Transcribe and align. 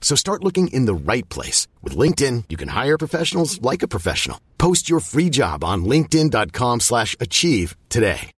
So 0.00 0.16
start 0.16 0.42
looking 0.42 0.66
in 0.72 0.86
the 0.86 1.12
right 1.12 1.28
place. 1.28 1.68
With 1.84 1.96
LinkedIn, 1.96 2.46
you 2.48 2.56
can 2.56 2.70
hire 2.70 2.98
professionals 2.98 3.62
like 3.62 3.84
a 3.84 3.88
professional. 3.88 4.40
Post 4.58 4.90
your 4.90 4.98
free 4.98 5.30
job 5.30 5.62
on 5.62 5.84
linkedin.com 5.84 6.80
slash 6.80 7.14
achieve 7.20 7.76
today. 7.88 8.30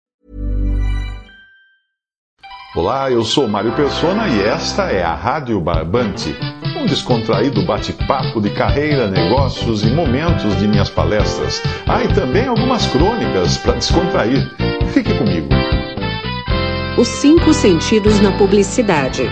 Olá, 2.74 3.12
eu 3.12 3.26
sou 3.26 3.50
Mário 3.50 3.76
Persona 3.76 4.30
e 4.30 4.44
esta 4.44 4.84
é 4.84 5.04
a 5.04 5.14
Rádio 5.14 5.60
Barbante, 5.60 6.34
um 6.78 6.86
descontraído 6.86 7.66
bate-papo 7.66 8.40
de 8.40 8.50
carreira, 8.52 9.12
negócios 9.12 9.84
e 9.84 9.92
momentos 9.92 10.58
de 10.58 10.70
minhas 10.70 10.90
palestras. 10.90 11.62
Ah, 11.86 12.02
e 12.02 12.08
também 12.16 12.48
algumas 12.48 12.88
crônicas 12.88 13.58
para 13.58 13.74
descontrair. 13.74 14.50
Fique 14.94 15.14
comigo. 15.18 15.50
Os 16.98 17.10
cinco 17.10 17.54
sentidos 17.54 18.22
na 18.22 18.38
publicidade. 18.38 19.24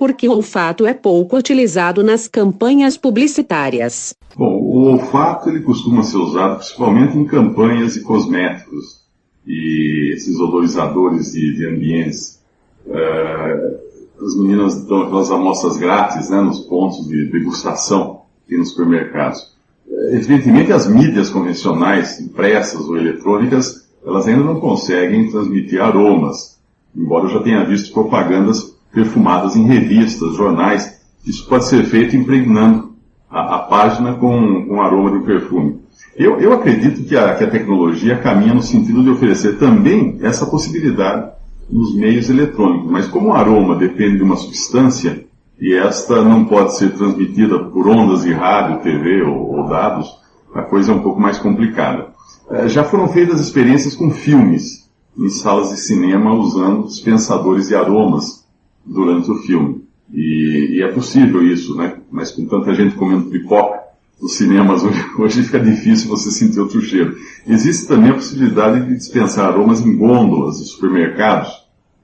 Porque 0.00 0.26
o 0.26 0.32
olfato 0.32 0.86
é 0.86 0.94
pouco 0.94 1.36
utilizado 1.36 2.02
nas 2.02 2.26
campanhas 2.26 2.96
publicitárias. 2.96 4.14
Bom, 4.34 4.58
o 4.58 4.92
olfato 4.92 5.50
ele 5.50 5.60
costuma 5.60 6.02
ser 6.02 6.16
usado 6.16 6.56
principalmente 6.56 7.18
em 7.18 7.26
campanhas 7.26 7.96
e 7.96 8.02
cosméticos 8.02 9.02
e 9.46 10.14
esses 10.14 10.40
odorizadores 10.40 11.32
de, 11.32 11.54
de 11.54 11.66
ambientes. 11.66 12.40
Uh, 12.86 14.24
as 14.24 14.34
meninas 14.38 14.82
dão 14.86 15.02
aquelas 15.02 15.30
amostras 15.30 15.76
grátis 15.76 16.30
né, 16.30 16.40
nos 16.40 16.60
pontos 16.60 17.06
de 17.06 17.26
degustação 17.26 18.22
aqui 18.46 18.56
nos 18.56 18.70
supermercados. 18.70 19.54
Uh, 19.86 20.14
evidentemente, 20.14 20.72
as 20.72 20.86
mídias 20.86 21.28
convencionais, 21.28 22.18
impressas 22.20 22.88
ou 22.88 22.96
eletrônicas, 22.96 23.86
elas 24.02 24.26
ainda 24.26 24.44
não 24.44 24.60
conseguem 24.60 25.30
transmitir 25.30 25.78
aromas, 25.78 26.58
embora 26.96 27.26
eu 27.26 27.32
já 27.32 27.42
tenha 27.42 27.66
visto 27.66 27.92
propagandas 27.92 28.69
perfumadas 28.92 29.56
em 29.56 29.64
revistas, 29.64 30.36
jornais. 30.36 31.00
Isso 31.26 31.46
pode 31.48 31.66
ser 31.66 31.84
feito 31.84 32.16
impregnando 32.16 32.94
a, 33.30 33.56
a 33.56 33.58
página 33.60 34.14
com, 34.14 34.66
com 34.66 34.80
aroma 34.80 35.18
de 35.18 35.24
perfume. 35.24 35.80
Eu, 36.16 36.40
eu 36.40 36.52
acredito 36.52 37.02
que 37.04 37.16
a, 37.16 37.34
que 37.34 37.44
a 37.44 37.50
tecnologia 37.50 38.18
caminha 38.18 38.54
no 38.54 38.62
sentido 38.62 39.02
de 39.02 39.10
oferecer 39.10 39.58
também 39.58 40.18
essa 40.22 40.46
possibilidade 40.46 41.30
nos 41.70 41.94
meios 41.94 42.28
eletrônicos. 42.28 42.90
Mas 42.90 43.06
como 43.06 43.28
o 43.28 43.32
aroma 43.32 43.76
depende 43.76 44.16
de 44.16 44.22
uma 44.22 44.36
substância, 44.36 45.24
e 45.60 45.74
esta 45.74 46.22
não 46.22 46.44
pode 46.44 46.76
ser 46.76 46.94
transmitida 46.94 47.58
por 47.64 47.86
ondas 47.86 48.22
de 48.22 48.32
rádio, 48.32 48.80
TV 48.80 49.22
ou, 49.22 49.58
ou 49.58 49.68
dados, 49.68 50.08
a 50.54 50.62
coisa 50.62 50.90
é 50.90 50.94
um 50.94 51.00
pouco 51.00 51.20
mais 51.20 51.38
complicada. 51.38 52.08
É, 52.50 52.68
já 52.68 52.82
foram 52.82 53.08
feitas 53.08 53.40
experiências 53.40 53.94
com 53.94 54.10
filmes 54.10 54.90
em 55.16 55.28
salas 55.28 55.70
de 55.70 55.76
cinema 55.76 56.32
usando 56.32 56.86
dispensadores 56.86 57.68
de 57.68 57.74
aromas 57.74 58.39
durante 58.84 59.30
o 59.30 59.36
filme. 59.36 59.84
E, 60.12 60.76
e 60.78 60.82
é 60.82 60.88
possível 60.88 61.42
isso, 61.46 61.76
né? 61.76 61.98
Mas 62.10 62.32
com 62.32 62.44
tanta 62.46 62.74
gente 62.74 62.96
comendo 62.96 63.30
pipoca, 63.30 63.80
nos 64.20 64.36
cinemas 64.36 64.82
hoje, 64.84 65.04
hoje 65.18 65.42
fica 65.44 65.60
difícil 65.60 66.08
você 66.08 66.30
sentir 66.30 66.60
outro 66.60 66.80
cheiro. 66.80 67.16
Existe 67.46 67.86
também 67.86 68.10
a 68.10 68.14
possibilidade 68.14 68.86
de 68.86 68.96
dispensar 68.96 69.46
aromas 69.46 69.80
em 69.80 69.96
gôndolas 69.96 70.58
de 70.58 70.66
supermercados, 70.66 71.50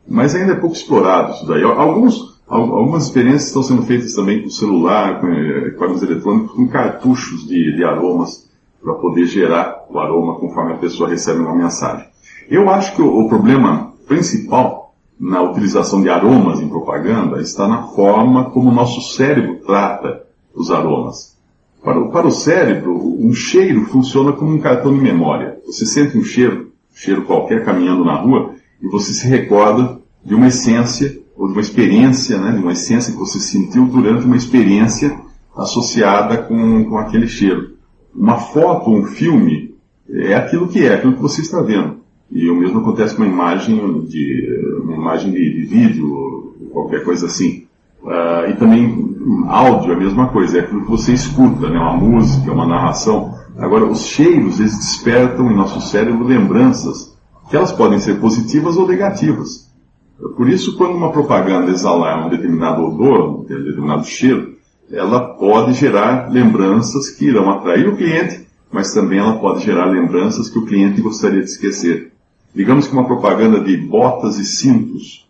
mas 0.09 0.35
ainda 0.35 0.53
é 0.53 0.57
pouco 0.57 0.77
explorado 0.77 1.35
isso 1.35 1.47
daí. 1.47 1.63
Alguns, 1.63 2.41
algumas 2.49 3.05
experiências 3.05 3.49
estão 3.49 3.63
sendo 3.63 3.83
feitas 3.83 4.15
também 4.15 4.43
com 4.43 4.51
celular, 4.51 5.21
com 5.21 5.29
equipamentos 5.33 6.03
eletrônicos, 6.03 6.53
com 6.53 6.69
cartuchos 6.69 7.47
de, 7.47 7.75
de 7.75 7.85
aromas 7.85 8.47
para 8.83 8.95
poder 8.95 9.27
gerar 9.27 9.85
o 9.91 9.99
aroma 9.99 10.39
conforme 10.39 10.75
a 10.75 10.77
pessoa 10.77 11.09
recebe 11.09 11.41
uma 11.41 11.57
mensagem. 11.57 12.07
Eu 12.49 12.71
acho 12.71 12.95
que 12.95 13.03
o, 13.03 13.25
o 13.25 13.29
problema 13.29 13.93
principal 14.07 14.86
na 15.19 15.43
utilização 15.43 16.03
de 16.03 16.09
aromas 16.09 16.61
em 16.61 16.69
propaganda 16.69 17.41
está 17.41 17.67
na 17.67 17.83
forma 17.83 18.51
como 18.51 18.71
o 18.71 18.75
nosso 18.75 19.01
cérebro 19.17 19.61
trata 19.67 20.25
os 20.55 20.71
aromas. 20.71 21.37
Para 21.83 22.01
o, 22.01 22.11
para 22.11 22.27
o 22.27 22.33
cérebro, 22.33 22.95
um 22.95 23.33
cheiro 23.33 23.87
funciona 23.87 24.33
como 24.33 24.53
um 24.53 24.59
cartão 24.59 24.93
de 24.93 25.01
memória. 25.01 25.59
Você 25.67 25.87
sente 25.87 26.19
um 26.19 26.25
cheiro, 26.25 26.73
um 26.93 26.97
cheiro 26.97 27.23
qualquer 27.23 27.65
caminhando 27.65 28.05
na 28.05 28.17
rua, 28.17 28.55
e 28.83 28.89
você 28.89 29.13
se 29.13 29.27
recorda 29.27 29.99
de 30.25 30.35
uma 30.35 30.49
essência, 30.49 31.19
ou 31.37 31.47
de 31.47 31.53
uma 31.53 31.61
experiência, 31.61 32.39
né, 32.39 32.53
de 32.53 32.59
uma 32.59 32.73
essência 32.73 33.13
que 33.13 33.19
você 33.19 33.39
sentiu 33.39 33.87
durante 33.87 34.27
uma 34.27 34.37
experiência 34.37 35.17
associada 35.57 36.39
com, 36.39 36.85
com 36.85 36.99
aquele 36.99 37.29
cheiro. 37.29 37.77
Uma 38.15 38.39
foto, 38.39 38.91
um 38.91 39.05
filme, 39.05 39.75
é 40.09 40.35
aquilo 40.35 40.69
que 40.69 40.85
é, 40.85 40.95
aquilo 40.95 41.15
que 41.15 41.23
você 41.23 41.41
está 41.41 41.63
vendo. 41.63 42.01
E 42.31 42.51
o 42.51 42.57
mesmo 42.57 42.81
acontece 42.81 43.15
com 43.15 43.23
uma 43.23 43.33
imagem 43.33 44.01
de, 44.07 44.81
uma 44.83 44.95
imagem 44.95 45.33
de, 45.33 45.39
de 45.39 45.67
vídeo, 45.67 46.55
qualquer 46.73 47.05
coisa 47.05 47.27
assim. 47.27 47.67
Uh, 48.03 48.51
e 48.51 48.57
também 48.57 49.17
áudio 49.49 49.93
a 49.93 49.97
mesma 49.97 50.29
coisa, 50.29 50.59
é 50.59 50.61
aquilo 50.61 50.83
que 50.83 50.91
você 50.91 51.13
escuta, 51.13 51.69
né? 51.69 51.79
uma 51.79 51.97
música, 51.97 52.53
uma 52.53 52.67
narração. 52.67 53.35
Agora, 53.59 53.85
os 53.85 54.07
cheiros, 54.07 54.61
eles 54.61 54.77
despertam 54.77 55.51
em 55.51 55.57
nosso 55.57 55.81
cérebro 55.81 56.25
lembranças, 56.25 57.17
que 57.49 57.57
elas 57.57 57.73
podem 57.73 57.99
ser 57.99 58.21
positivas 58.21 58.77
ou 58.77 58.87
negativas. 58.87 59.67
Por 60.37 60.49
isso, 60.49 60.77
quando 60.77 60.97
uma 60.97 61.13
propaganda 61.13 61.71
exalar 61.71 62.27
um 62.27 62.31
determinado 62.31 62.83
odor, 62.83 63.41
um 63.41 63.45
determinado 63.45 64.05
cheiro, 64.05 64.55
ela 64.91 65.21
pode 65.35 65.73
gerar 65.73 66.31
lembranças 66.31 67.11
que 67.11 67.27
irão 67.27 67.51
atrair 67.51 67.89
o 67.89 67.97
cliente, 67.97 68.47
mas 68.71 68.93
também 68.93 69.19
ela 69.19 69.39
pode 69.39 69.65
gerar 69.65 69.87
lembranças 69.87 70.49
que 70.49 70.59
o 70.59 70.65
cliente 70.65 71.01
gostaria 71.01 71.41
de 71.41 71.51
esquecer. 71.51 72.13
Digamos 72.57 72.89
que 72.89 72.95
uma 72.95 73.05
propaganda 73.05 73.61
de 73.61 73.77
botas 73.77 74.39
e 74.39 74.45
cintos, 74.47 75.29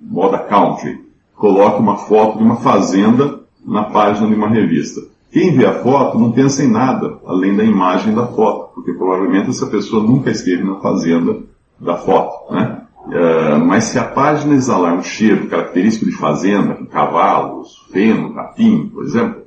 moda 0.00 0.38
country, 0.38 1.04
coloca 1.34 1.78
uma 1.78 1.96
foto 1.96 2.38
de 2.38 2.44
uma 2.44 2.54
fazenda 2.54 3.40
na 3.66 3.82
página 3.82 4.28
de 4.28 4.34
uma 4.34 4.48
revista. 4.48 5.00
Quem 5.32 5.56
vê 5.56 5.66
a 5.66 5.82
foto 5.82 6.16
não 6.16 6.30
pensa 6.30 6.62
em 6.62 6.70
nada 6.70 7.18
além 7.26 7.56
da 7.56 7.64
imagem 7.64 8.14
da 8.14 8.28
foto, 8.28 8.74
porque 8.76 8.92
provavelmente 8.92 9.50
essa 9.50 9.66
pessoa 9.66 10.04
nunca 10.04 10.30
esteve 10.30 10.62
na 10.62 10.76
fazenda 10.76 11.40
da 11.80 11.96
foto, 11.96 12.54
né? 12.54 12.82
Uh, 13.06 13.58
mas 13.66 13.84
se 13.84 13.98
a 13.98 14.04
página 14.04 14.54
exalar 14.54 14.94
um 14.94 15.02
cheiro 15.02 15.48
característico 15.48 16.08
de 16.08 16.16
fazenda, 16.16 16.74
com 16.74 16.86
cavalos, 16.86 17.88
feno, 17.90 18.34
capim, 18.34 18.86
por 18.86 19.02
exemplo, 19.02 19.42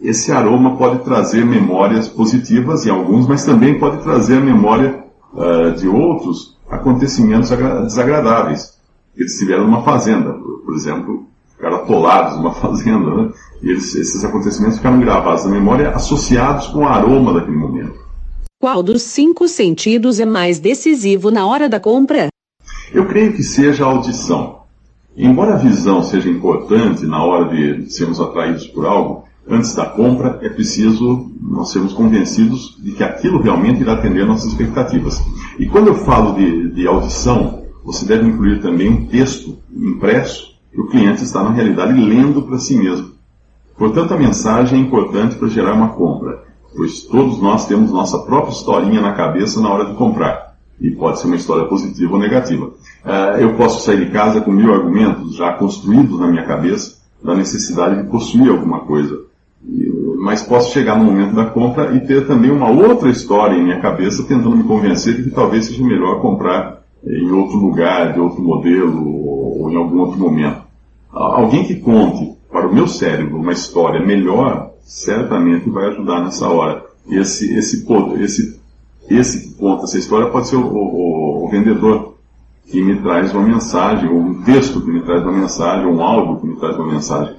esse 0.00 0.30
aroma 0.30 0.76
pode 0.76 1.00
trazer 1.00 1.44
memórias 1.44 2.06
positivas 2.06 2.86
em 2.86 2.90
alguns, 2.90 3.26
mas 3.26 3.44
também 3.44 3.76
pode 3.76 4.04
trazer 4.04 4.36
a 4.36 4.40
memória 4.40 5.02
uh, 5.34 5.72
de 5.72 5.88
outros 5.88 6.59
acontecimentos 6.70 7.50
desagradáveis 7.50 8.78
eles 9.16 9.38
tiveram 9.38 9.64
numa 9.64 9.82
fazenda. 9.82 10.32
Por, 10.32 10.62
por 10.64 10.74
exemplo, 10.74 11.26
ficaram 11.54 11.76
atolados 11.76 12.36
numa 12.36 12.52
fazenda, 12.54 13.14
né? 13.14 13.32
E 13.62 13.70
eles, 13.70 13.94
esses 13.94 14.24
acontecimentos 14.24 14.78
ficaram 14.78 15.00
gravados 15.00 15.44
na 15.44 15.50
memória 15.50 15.90
associados 15.90 16.68
com 16.68 16.80
o 16.80 16.88
aroma 16.88 17.34
daquele 17.34 17.56
momento. 17.56 17.98
Qual 18.58 18.82
dos 18.82 19.02
cinco 19.02 19.48
sentidos 19.48 20.20
é 20.20 20.26
mais 20.26 20.58
decisivo 20.58 21.30
na 21.30 21.46
hora 21.46 21.68
da 21.68 21.80
compra? 21.80 22.28
Eu 22.92 23.06
creio 23.06 23.32
que 23.32 23.42
seja 23.42 23.84
a 23.84 23.88
audição. 23.88 24.60
Embora 25.16 25.54
a 25.54 25.58
visão 25.58 26.02
seja 26.02 26.28
importante 26.30 27.04
na 27.06 27.22
hora 27.22 27.48
de 27.48 27.90
sermos 27.90 28.20
atraídos 28.20 28.66
por 28.66 28.86
algo, 28.86 29.24
antes 29.50 29.74
da 29.74 29.86
compra 29.86 30.38
é 30.42 30.48
preciso 30.48 31.30
nós 31.40 31.72
sermos 31.72 31.92
convencidos 31.92 32.76
de 32.78 32.92
que 32.92 33.02
aquilo 33.02 33.42
realmente 33.42 33.80
irá 33.80 33.94
atender 33.94 34.24
nossas 34.24 34.52
expectativas. 34.52 35.20
E 35.58 35.66
quando 35.66 35.88
eu 35.88 35.96
falo 35.96 36.34
de, 36.34 36.70
de 36.70 36.86
audição, 36.86 37.64
você 37.84 38.06
deve 38.06 38.28
incluir 38.28 38.60
também 38.62 38.88
um 38.88 39.06
texto 39.06 39.58
impresso 39.74 40.54
que 40.72 40.80
o 40.80 40.86
cliente 40.86 41.24
está, 41.24 41.42
na 41.42 41.50
realidade, 41.50 41.92
lendo 41.92 42.42
para 42.42 42.58
si 42.58 42.76
mesmo. 42.76 43.10
Portanto, 43.76 44.14
a 44.14 44.18
mensagem 44.18 44.78
é 44.78 44.82
importante 44.82 45.36
para 45.36 45.48
gerar 45.48 45.74
uma 45.74 45.88
compra, 45.88 46.44
pois 46.76 47.02
todos 47.02 47.40
nós 47.40 47.66
temos 47.66 47.90
nossa 47.90 48.18
própria 48.20 48.52
historinha 48.52 49.00
na 49.00 49.12
cabeça 49.12 49.60
na 49.60 49.70
hora 49.70 49.86
de 49.86 49.94
comprar. 49.94 50.54
E 50.80 50.90
pode 50.90 51.18
ser 51.18 51.26
uma 51.26 51.36
história 51.36 51.64
positiva 51.66 52.12
ou 52.12 52.18
negativa. 52.18 52.66
Uh, 52.66 53.38
eu 53.40 53.54
posso 53.54 53.84
sair 53.84 54.04
de 54.04 54.12
casa 54.12 54.40
com 54.40 54.52
mil 54.52 54.72
argumentos 54.72 55.34
já 55.34 55.52
construídos 55.54 56.18
na 56.18 56.26
minha 56.26 56.44
cabeça 56.44 57.00
da 57.22 57.34
necessidade 57.34 58.02
de 58.02 58.08
possuir 58.08 58.50
alguma 58.50 58.80
coisa. 58.80 59.29
Mas 60.18 60.42
posso 60.42 60.72
chegar 60.72 60.98
no 60.98 61.04
momento 61.04 61.34
da 61.34 61.46
compra 61.46 61.94
e 61.94 62.00
ter 62.00 62.26
também 62.26 62.50
uma 62.50 62.70
outra 62.70 63.10
história 63.10 63.56
em 63.56 63.62
minha 63.62 63.80
cabeça 63.80 64.24
tentando 64.24 64.56
me 64.56 64.64
convencer 64.64 65.16
de 65.16 65.24
que 65.24 65.30
talvez 65.30 65.66
seja 65.66 65.84
melhor 65.84 66.20
comprar 66.20 66.82
em 67.04 67.30
outro 67.30 67.56
lugar, 67.56 68.12
de 68.12 68.20
outro 68.20 68.42
modelo 68.42 69.60
ou 69.60 69.70
em 69.70 69.76
algum 69.76 70.00
outro 70.00 70.18
momento. 70.18 70.62
Alguém 71.12 71.64
que 71.64 71.76
conte 71.76 72.32
para 72.50 72.68
o 72.68 72.74
meu 72.74 72.86
cérebro 72.86 73.38
uma 73.38 73.52
história 73.52 74.04
melhor, 74.04 74.72
certamente 74.82 75.68
vai 75.68 75.88
ajudar 75.88 76.22
nessa 76.22 76.48
hora. 76.48 76.84
Esse, 77.08 77.52
esse, 77.56 77.86
esse, 78.20 78.60
esse 79.08 79.48
que 79.48 79.54
conta 79.54 79.84
essa 79.84 79.98
história 79.98 80.28
pode 80.28 80.48
ser 80.48 80.56
o, 80.56 80.66
o, 80.66 81.44
o 81.44 81.48
vendedor 81.50 82.14
que 82.66 82.80
me 82.80 83.00
traz 83.02 83.34
uma 83.34 83.42
mensagem, 83.42 84.08
ou 84.08 84.16
um 84.16 84.42
texto 84.42 84.80
que 84.80 84.90
me 84.90 85.02
traz 85.02 85.22
uma 85.22 85.32
mensagem, 85.32 85.86
ou 85.86 85.94
um 85.94 86.02
áudio 86.02 86.40
que 86.40 86.46
me 86.46 86.56
traz 86.56 86.76
uma 86.76 86.92
mensagem. 86.92 87.34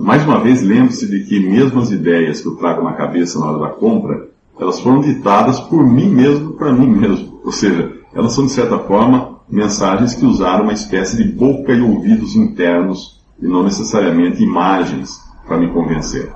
Mais 0.00 0.24
uma 0.24 0.40
vez, 0.40 0.60
lembre-se 0.60 1.06
de 1.06 1.24
que 1.24 1.38
mesmo 1.38 1.80
as 1.80 1.90
ideias 1.90 2.40
que 2.40 2.48
eu 2.48 2.56
trago 2.56 2.82
na 2.82 2.94
cabeça 2.94 3.38
na 3.38 3.50
hora 3.50 3.58
da 3.60 3.68
compra, 3.68 4.28
elas 4.58 4.80
foram 4.80 5.00
ditadas 5.00 5.60
por 5.60 5.86
mim 5.86 6.08
mesmo 6.08 6.54
para 6.54 6.72
mim 6.72 6.88
mesmo. 6.88 7.40
Ou 7.44 7.52
seja, 7.52 7.92
elas 8.12 8.32
são, 8.32 8.46
de 8.46 8.52
certa 8.52 8.78
forma, 8.78 9.40
mensagens 9.48 10.14
que 10.14 10.24
usaram 10.24 10.64
uma 10.64 10.72
espécie 10.72 11.16
de 11.16 11.24
boca 11.24 11.72
e 11.72 11.80
ouvidos 11.80 12.34
internos 12.34 13.20
e 13.40 13.46
não 13.46 13.62
necessariamente 13.62 14.42
imagens 14.42 15.20
para 15.46 15.58
me 15.58 15.72
convencer. 15.72 16.32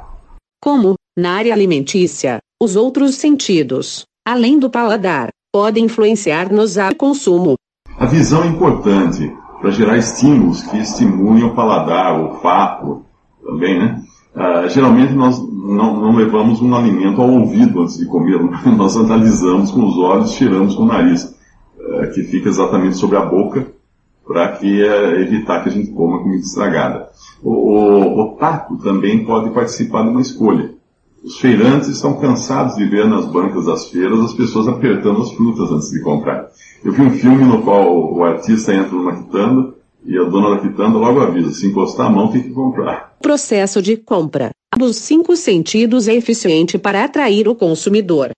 Como, 0.63 0.95
na 1.19 1.33
área 1.33 1.53
alimentícia, 1.53 2.39
os 2.63 2.77
outros 2.77 3.17
sentidos, 3.17 4.05
além 4.27 4.59
do 4.59 4.71
paladar, 4.71 5.31
podem 5.53 5.85
influenciar 5.87 6.53
nos 6.53 6.79
a 6.79 6.95
consumo. 6.95 7.55
A 7.97 8.07
visão 8.07 8.45
é 8.45 8.47
importante 8.47 9.33
para 9.61 9.71
gerar 9.71 9.97
estímulos 9.97 10.63
que 10.63 10.79
estimulem 10.79 11.43
o 11.43 11.55
paladar, 11.55 12.21
o 12.21 12.27
olfato 12.29 13.08
também, 13.59 13.79
né? 13.79 14.01
Uh, 14.35 14.69
geralmente 14.69 15.13
nós 15.15 15.37
não, 15.41 16.01
não, 16.01 16.15
levamos 16.15 16.61
um 16.61 16.73
alimento 16.75 17.21
ao 17.21 17.29
ouvido 17.29 17.83
antes 17.83 17.99
de 17.99 18.07
comer, 18.07 18.39
nós 18.77 18.97
analisamos 18.97 19.73
com 19.73 19.85
os 19.85 19.99
olhos, 19.99 20.33
tiramos 20.33 20.77
com 20.77 20.85
o 20.85 20.87
nariz, 20.87 21.25
uh, 21.25 22.11
que 22.15 22.23
fica 22.23 22.49
exatamente 22.49 22.97
sobre 22.97 23.17
a 23.17 23.25
boca, 23.25 23.67
para 24.25 24.53
que 24.53 24.83
uh, 24.83 25.21
evitar 25.21 25.63
que 25.63 25.71
a 25.71 25.73
gente 25.73 25.91
coma 25.91 26.23
comida 26.23 26.43
estragada. 26.43 27.09
O, 27.43 27.51
o, 27.51 28.37
o 28.37 28.79
também 28.79 29.25
pode 29.25 29.51
participar 29.51 30.05
de 30.05 30.11
uma 30.11 30.21
escolha. 30.21 30.75
Os 31.25 31.41
feirantes 31.41 31.89
estão 31.89 32.21
cansados 32.21 32.77
de 32.77 32.85
ver 32.85 33.07
nas 33.07 33.27
bancas 33.27 33.67
das 33.67 33.91
feiras 33.91 34.21
as 34.21 34.35
pessoas 34.35 34.69
apertando 34.69 35.21
as 35.21 35.33
frutas 35.33 35.71
antes 35.73 35.91
de 35.91 36.01
comprar. 36.01 36.47
Eu 36.85 36.93
vi 36.93 37.03
um 37.03 37.11
filme 37.11 37.45
no 37.45 37.63
qual 37.63 38.15
o 38.15 38.23
artista 38.23 38.73
entra 38.73 38.95
numa 38.95 39.17
quitanda 39.17 39.75
e 40.09 40.19
a 40.19 40.25
dona 40.25 40.57
da 40.57 40.63
quitanda 40.63 40.97
logo 40.97 41.21
avisa, 41.21 41.53
se 41.53 41.67
encostar 41.67 42.07
a 42.07 42.11
mão 42.11 42.29
tem 42.29 42.43
que 42.43 42.51
comprar. 42.51 43.13
Processo 43.21 43.83
de 43.83 43.97
compra 43.99 44.51
dos 44.77 44.97
cinco 44.97 45.37
sentidos 45.37 46.09
é 46.09 46.15
eficiente 46.15 46.79
para 46.79 47.05
atrair 47.05 47.47
o 47.47 47.55
consumidor. 47.55 48.31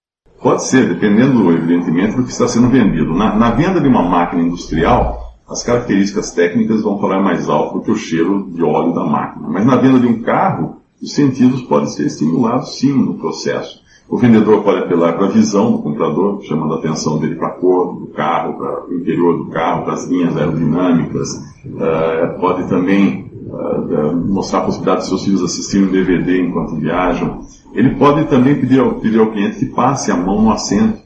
Pode 0.43 0.65
ser, 0.65 0.89
dependendo, 0.89 1.53
evidentemente, 1.53 2.17
do 2.17 2.25
que 2.25 2.33
está 2.33 2.49
sendo 2.49 2.69
vendido. 2.69 3.15
Na, 3.15 3.37
na 3.37 3.51
venda 3.51 3.81
de 3.81 3.87
uma 3.87 4.03
máquina 4.03 4.43
industrial, 4.43 5.37
as 5.49 5.63
características 5.63 6.33
técnicas 6.33 6.83
vão 6.83 6.99
falar 6.99 7.21
mais 7.21 7.49
alto 7.49 7.79
do 7.79 7.85
que 7.85 7.91
o 7.91 7.97
cheiro 7.97 8.51
de 8.51 8.63
óleo 8.63 8.93
da 8.93 9.05
máquina. 9.05 9.49
Mas 9.49 9.65
na 9.65 9.77
venda 9.77 10.01
de 10.01 10.07
um 10.07 10.23
carro, 10.23 10.81
os 11.01 11.13
sentidos 11.13 11.63
podem 11.63 11.89
ser 11.89 12.07
estimulados 12.07 12.79
sim 12.79 12.93
no 12.93 13.15
processo. 13.15 13.81
O 14.11 14.19
vendedor 14.19 14.65
pode 14.65 14.81
apelar 14.81 15.13
para 15.13 15.27
a 15.27 15.31
visão 15.31 15.71
do 15.71 15.79
comprador, 15.79 16.43
chamando 16.43 16.75
a 16.75 16.79
atenção 16.79 17.21
dele 17.21 17.37
para 17.37 17.47
a 17.47 17.53
cor 17.53 17.95
do 17.97 18.09
carro, 18.09 18.59
para 18.59 18.89
o 18.89 18.95
interior 18.95 19.39
do 19.39 19.51
carro, 19.51 19.85
para 19.85 19.93
as 19.93 20.05
linhas 20.09 20.37
aerodinâmicas. 20.37 21.33
Uh, 21.65 22.41
pode 22.41 22.69
também 22.69 23.31
uh, 23.47 24.17
mostrar 24.27 24.59
a 24.59 24.63
possibilidade 24.63 25.03
de 25.03 25.07
seus 25.07 25.25
filhos 25.25 25.45
assistirem 25.45 25.87
um 25.87 25.93
DVD 25.93 26.41
enquanto 26.41 26.75
viajam. 26.75 27.43
Ele 27.73 27.95
pode 27.95 28.25
também 28.25 28.61
pedir 28.61 28.81
ao, 28.81 28.95
pedir 28.95 29.21
ao 29.21 29.31
cliente 29.31 29.61
que 29.61 29.67
passe 29.67 30.11
a 30.11 30.17
mão 30.17 30.43
no 30.43 30.51
assento 30.51 30.99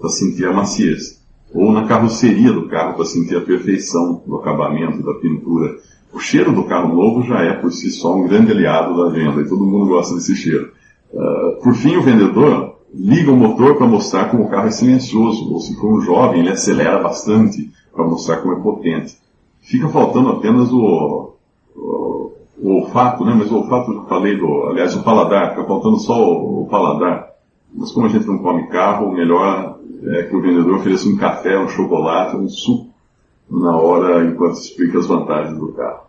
para 0.00 0.10
sentir 0.10 0.44
a 0.46 0.52
maciez. 0.52 1.22
Ou 1.54 1.70
na 1.70 1.86
carroceria 1.86 2.52
do 2.52 2.66
carro 2.66 2.94
para 2.94 3.04
sentir 3.04 3.36
a 3.36 3.40
perfeição 3.40 4.20
do 4.26 4.34
acabamento, 4.34 5.00
da 5.04 5.14
pintura. 5.14 5.76
O 6.12 6.18
cheiro 6.18 6.52
do 6.52 6.64
carro 6.64 6.92
novo 6.92 7.22
já 7.22 7.40
é 7.40 7.52
por 7.52 7.70
si 7.70 7.88
só 7.88 8.16
um 8.16 8.26
grande 8.26 8.50
aliado 8.50 8.96
da 8.96 9.10
venda 9.10 9.42
e 9.42 9.48
todo 9.48 9.64
mundo 9.64 9.86
gosta 9.86 10.16
desse 10.16 10.34
cheiro. 10.34 10.76
Uh, 11.12 11.62
por 11.62 11.74
fim, 11.74 11.96
o 11.96 12.02
vendedor 12.02 12.76
liga 12.94 13.30
o 13.30 13.36
motor 13.36 13.76
para 13.76 13.86
mostrar 13.86 14.30
como 14.30 14.44
o 14.44 14.48
carro 14.48 14.68
é 14.68 14.70
silencioso, 14.70 15.52
ou 15.52 15.60
se 15.60 15.74
for 15.76 15.98
um 15.98 16.00
jovem, 16.00 16.40
ele 16.40 16.50
acelera 16.50 16.98
bastante 17.02 17.70
para 17.92 18.04
mostrar 18.04 18.38
como 18.38 18.54
é 18.54 18.60
potente. 18.60 19.16
Fica 19.60 19.88
faltando 19.88 20.30
apenas 20.30 20.72
o, 20.72 21.34
o, 21.76 22.32
o 22.58 22.70
olfato, 22.76 23.24
né? 23.24 23.34
Mas 23.36 23.50
o 23.50 23.56
olfato 23.56 23.92
eu 23.92 23.96
já 23.96 24.04
falei 24.04 24.36
do, 24.36 24.64
aliás, 24.68 24.94
o 24.96 25.02
paladar, 25.02 25.50
fica 25.50 25.64
faltando 25.64 25.98
só 25.98 26.18
o, 26.18 26.62
o 26.62 26.68
paladar. 26.68 27.28
Mas 27.74 27.92
como 27.92 28.06
a 28.06 28.08
gente 28.08 28.26
não 28.26 28.38
come 28.38 28.68
carro, 28.68 29.08
o 29.08 29.12
melhor 29.12 29.78
é 30.06 30.22
que 30.24 30.34
o 30.34 30.40
vendedor 30.40 30.76
ofereça 30.76 31.08
um 31.08 31.16
café, 31.16 31.58
um 31.58 31.68
chocolate, 31.68 32.36
um 32.36 32.48
suco 32.48 32.88
na 33.50 33.76
hora 33.76 34.24
enquanto 34.24 34.54
explica 34.54 34.98
as 34.98 35.06
vantagens 35.06 35.58
do 35.58 35.72
carro. 35.72 36.07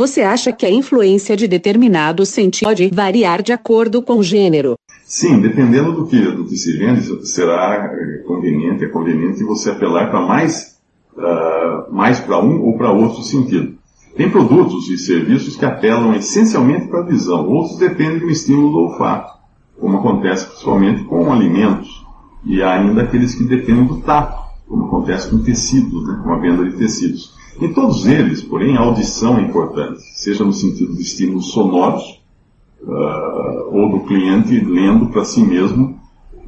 Você 0.00 0.22
acha 0.22 0.50
que 0.50 0.64
a 0.64 0.70
influência 0.70 1.36
de 1.36 1.46
determinado 1.46 2.24
sentido 2.24 2.68
pode 2.68 2.88
variar 2.88 3.42
de 3.42 3.52
acordo 3.52 4.00
com 4.00 4.14
o 4.14 4.22
gênero? 4.22 4.76
Sim, 5.04 5.42
dependendo 5.42 5.92
do 5.92 6.06
que, 6.06 6.18
do 6.18 6.46
que 6.46 6.56
se 6.56 6.74
vende, 6.78 7.02
será 7.26 7.92
eh, 7.92 8.22
conveniente, 8.26 8.82
é 8.82 8.88
conveniente 8.88 9.44
você 9.44 9.68
apelar 9.68 10.10
para 10.10 10.22
mais, 10.22 10.78
uh, 11.14 11.94
mais 11.94 12.18
para 12.18 12.42
um 12.42 12.62
ou 12.62 12.78
para 12.78 12.90
outro 12.90 13.22
sentido. 13.22 13.74
Tem 14.16 14.30
produtos 14.30 14.88
e 14.88 14.96
serviços 14.96 15.54
que 15.54 15.66
apelam 15.66 16.14
essencialmente 16.14 16.88
para 16.88 17.00
a 17.00 17.06
visão, 17.06 17.46
outros 17.46 17.78
dependem 17.78 18.20
do 18.20 18.30
estímulo 18.30 18.72
do 18.72 18.78
olfato, 18.78 19.34
como 19.78 19.98
acontece 19.98 20.46
principalmente 20.46 21.04
com 21.04 21.30
alimentos, 21.30 21.90
e 22.46 22.62
há 22.62 22.72
ainda 22.72 23.02
aqueles 23.02 23.34
que 23.34 23.44
dependem 23.44 23.84
do 23.84 24.00
tato, 24.00 24.40
como 24.66 24.86
acontece 24.86 25.28
com 25.28 25.42
tecidos, 25.42 26.08
né, 26.08 26.22
com 26.24 26.32
a 26.32 26.38
venda 26.38 26.64
de 26.64 26.78
tecidos. 26.78 27.38
Em 27.58 27.72
todos 27.72 28.06
eles, 28.06 28.42
porém, 28.42 28.76
a 28.76 28.80
audição 28.80 29.38
é 29.38 29.42
importante, 29.42 30.02
seja 30.14 30.44
no 30.44 30.52
sentido 30.52 30.94
de 30.94 31.02
estímulos 31.02 31.52
sonoros, 31.52 32.20
uh, 32.82 33.70
ou 33.70 33.90
do 33.90 34.00
cliente 34.06 34.60
lendo 34.60 35.06
para 35.06 35.24
si 35.24 35.42
mesmo 35.42 35.98